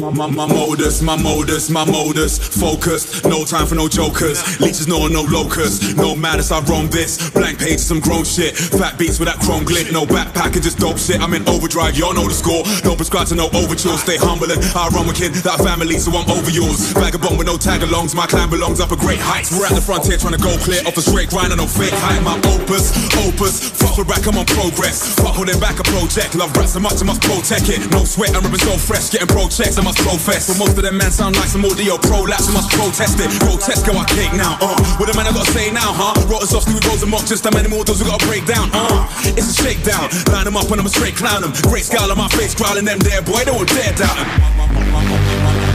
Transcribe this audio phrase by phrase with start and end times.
[0.00, 4.40] My, my modus, my modus, my modus, focused, no time for no jokers.
[4.58, 7.28] Leeches no no locus, no madness, I roam this.
[7.30, 8.56] Blank page, some grown shit.
[8.56, 11.20] Fat beats with that chrome glit, no backpack just dope shit.
[11.20, 12.64] I'm in overdrive, y'all know the score.
[12.80, 16.16] Don't prescribe to no overtures, stay humble and I run with kid, that family, so
[16.16, 16.96] I'm over yours.
[16.96, 19.52] Vagabond with no tag alongs, my clan belongs up a great heights.
[19.52, 21.92] We're at the frontier trying to go clear off a straight grind and no fake
[21.92, 22.24] height.
[22.24, 22.88] My opus,
[23.20, 25.12] opus, fuck with back, I'm on progress.
[25.20, 27.84] Fuck holding back a project, love rap so much I must protect it.
[27.92, 30.46] No sweat, I'm ripping so fresh, getting pro checks, I must profess.
[30.46, 33.30] But most of them men sound like some audio prolapse, I must protest it.
[33.42, 34.78] Grotesque, go I cake now, uh.
[34.98, 36.14] What the man I gotta say now, huh?
[36.30, 38.46] Wrote us off Stevie Rose and Mock, just how many more those we gotta break
[38.46, 39.08] down, uh.
[39.34, 41.52] It's a shakedown, line them up and I'm a straight clown them.
[41.66, 45.69] Great scowl on my face, growling them there, boy, they won't dare doubt.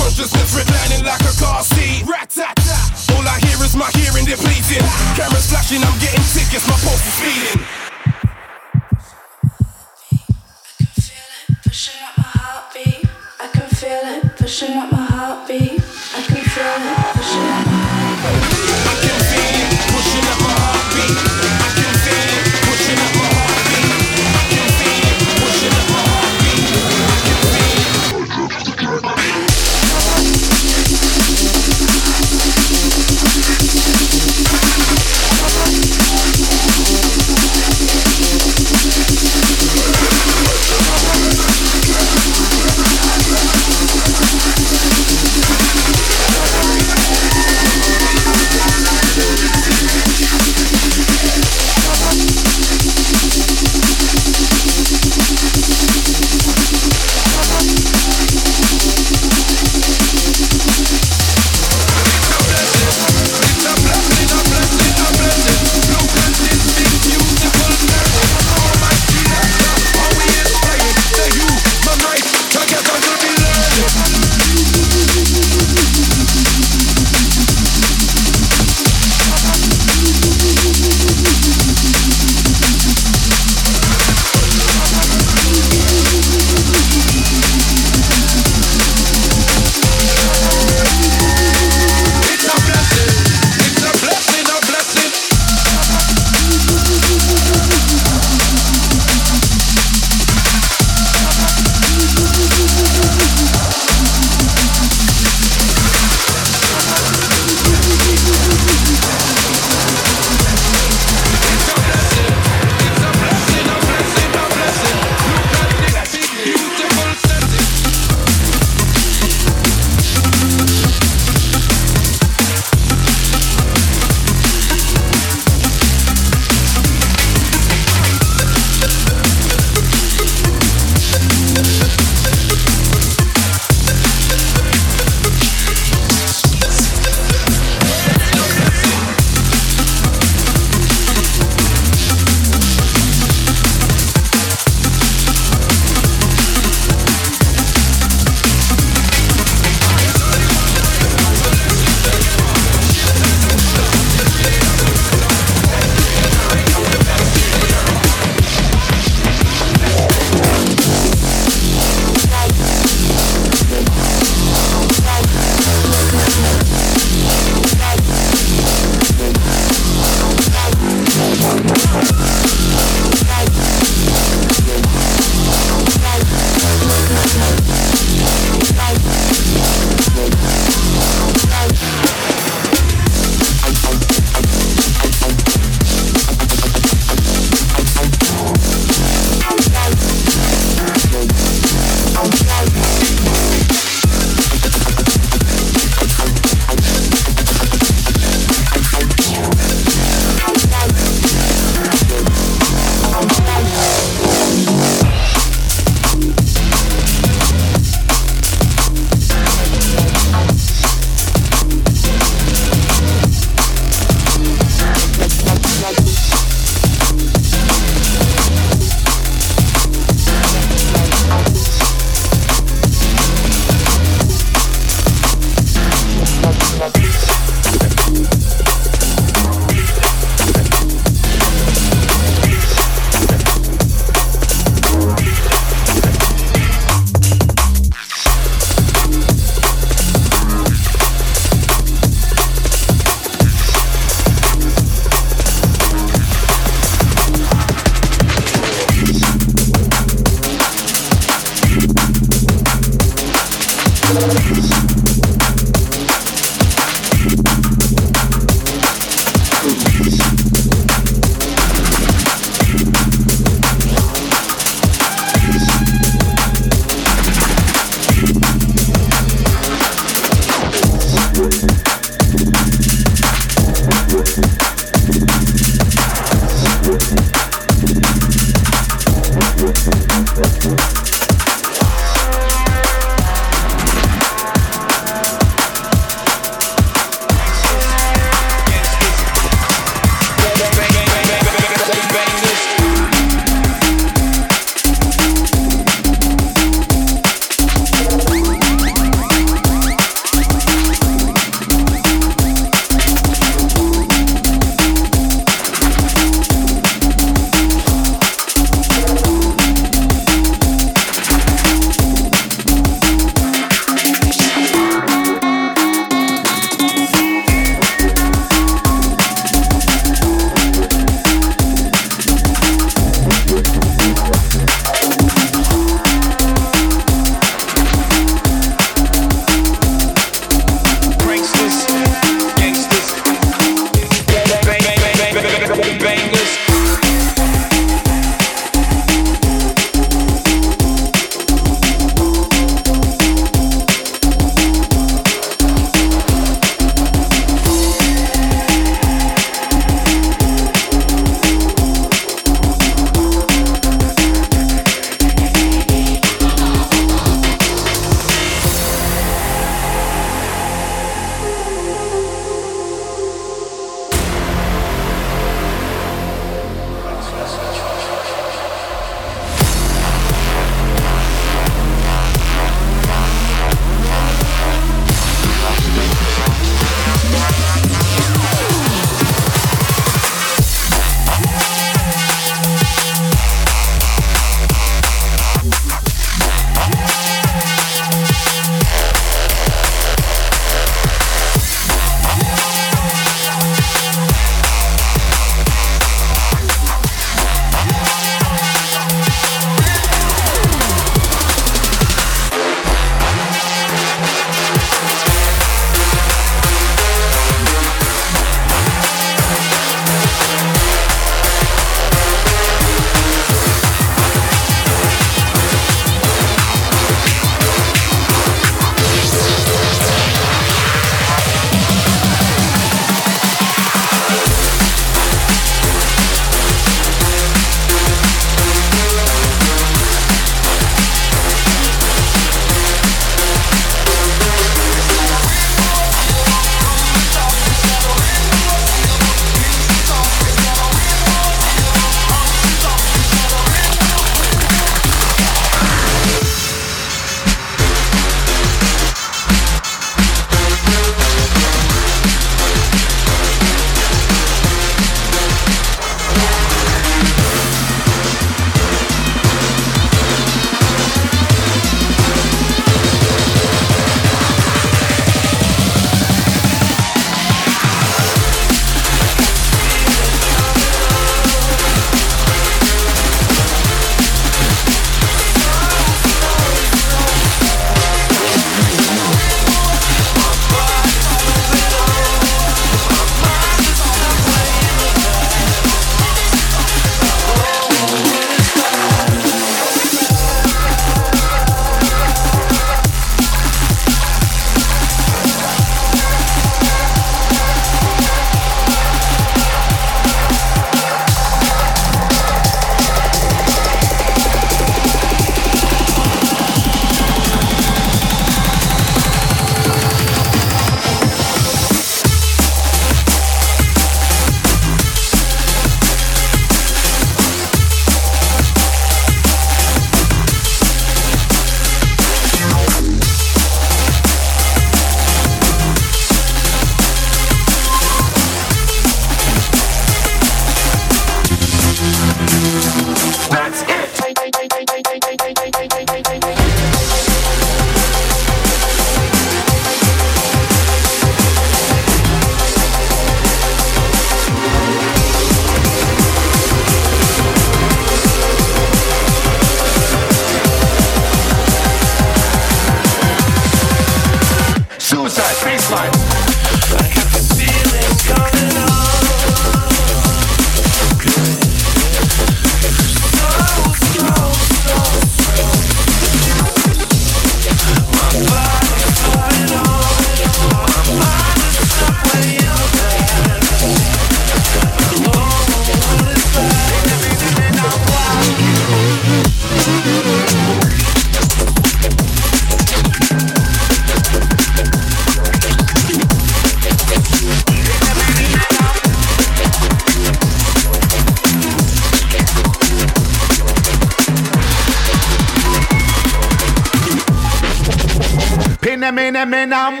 [599.61, 600.00] And I'm.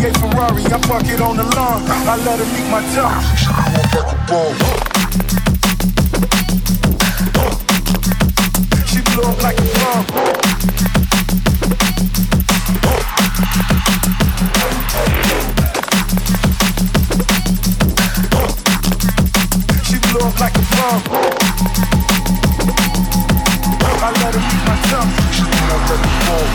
[0.00, 1.82] Ferrari, I park it on the lawn.
[1.84, 3.20] I let her meet my tongue.
[3.36, 3.46] She
[4.30, 4.56] won't.
[8.88, 10.04] She blew up like a bomb.
[19.84, 21.02] She up like a bomb.
[24.00, 25.12] I let her meet my tongue.
[25.30, 26.46] She won't fuck a ball.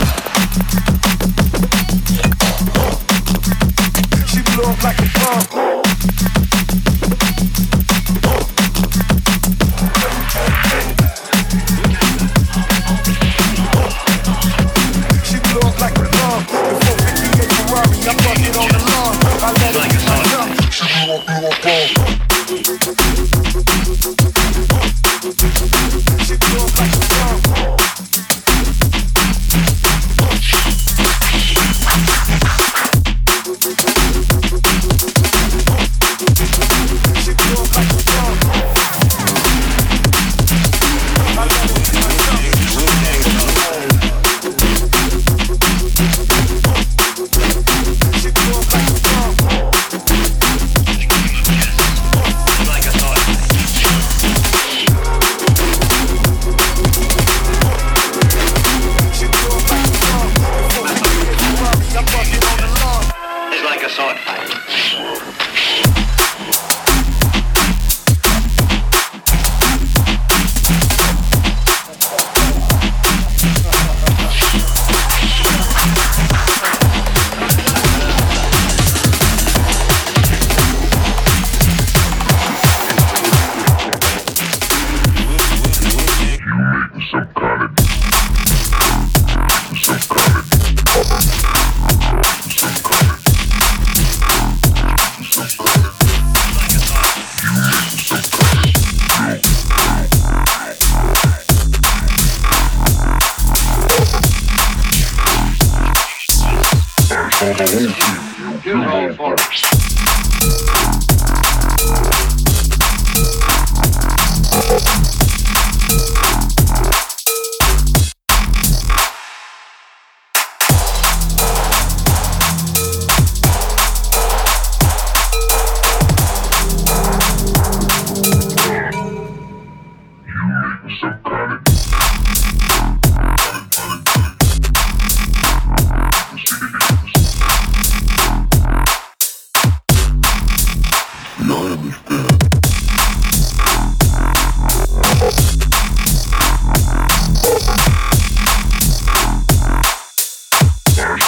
[4.82, 5.05] like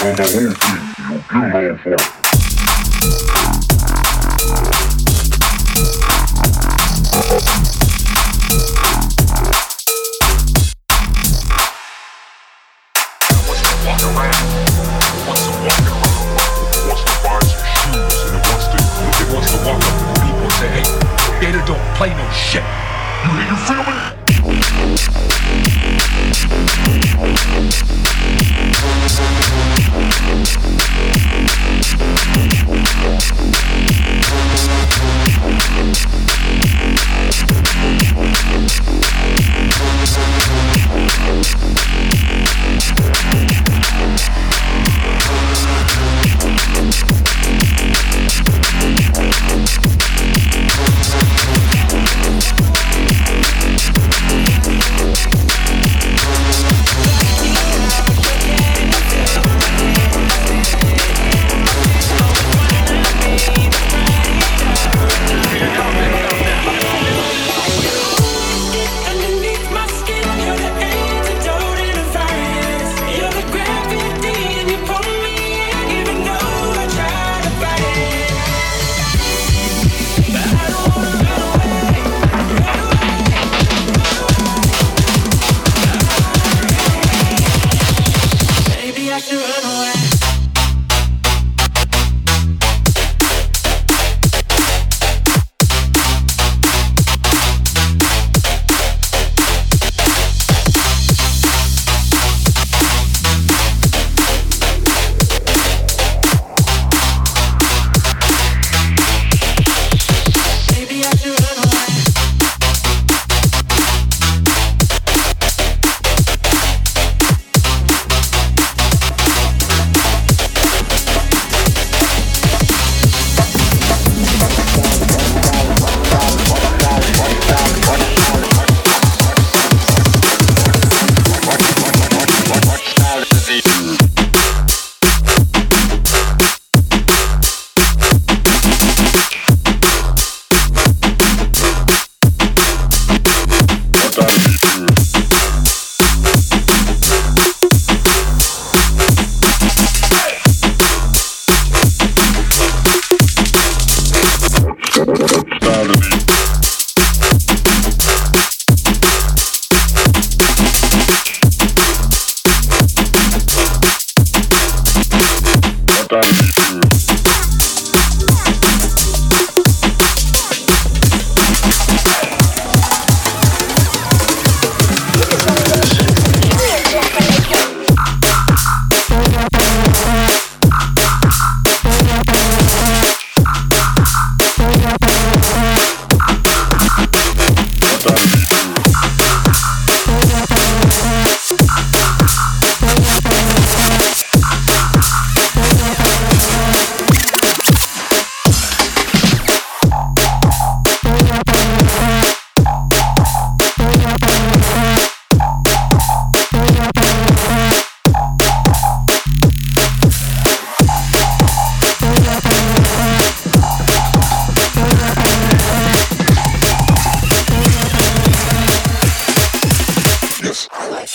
[0.01, 2.18] on the whole thing, you kill all four.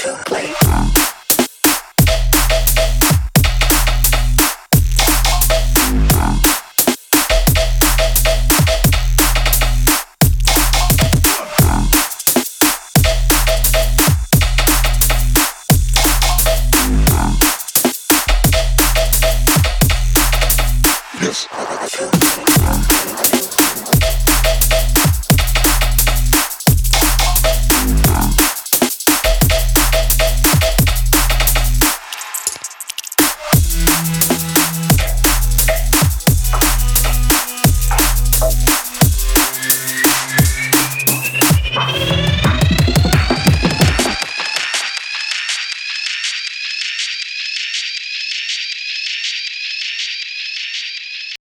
[0.04, 0.62] to play.